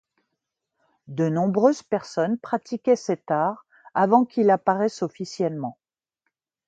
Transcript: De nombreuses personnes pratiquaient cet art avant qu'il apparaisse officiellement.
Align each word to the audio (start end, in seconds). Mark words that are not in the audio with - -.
De 1.07 1.29
nombreuses 1.29 1.83
personnes 1.83 2.39
pratiquaient 2.39 2.95
cet 2.95 3.29
art 3.29 3.67
avant 3.93 4.25
qu'il 4.25 4.49
apparaisse 4.49 5.03
officiellement. 5.03 5.77